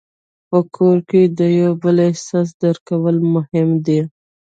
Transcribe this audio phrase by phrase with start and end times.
[0.49, 3.99] په کور کې د یو بل احساس درک کول مهم دي.